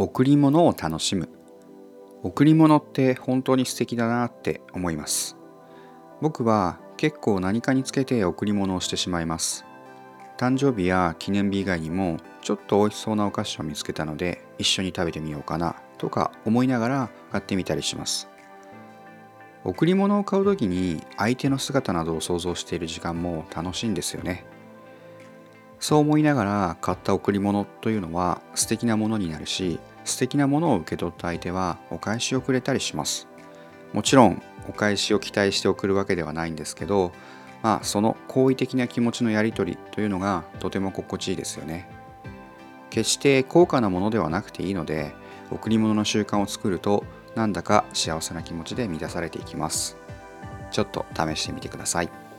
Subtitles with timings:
[0.00, 1.28] 贈り物を楽しむ。
[2.22, 5.36] 贈り物って本当に素敵だなって思います。
[6.22, 9.66] 僕は結構何かにつけて贈り物をしてしまいます。
[10.38, 18.26] 誕生日や記念日以外にもちょっと美味しそうなお菓子を見つけたので一緒に食べてみようかなとか思いながら買ってみたりします。
[19.64, 24.46] 贈り物を買う時に相手の姿などを想像している時間も楽しいんですよね。
[25.80, 33.28] そう思いながら買った贈り物というのは素敵なものになるし素敵なものを受け取った相手はお返しをくれたりします。
[33.92, 37.12] もちろんお返しを期待して送るわけではないんですけど
[37.62, 41.88] まあその好意的な気持ちのやり取りというのがとても心地いいですよね。
[42.90, 45.14] 決して高価なものではなくていいので
[45.50, 49.96] 贈り物の習慣を作るとなんだか幸せな気持ちで満たされていきます。
[50.70, 52.29] ちょっと試してみてください。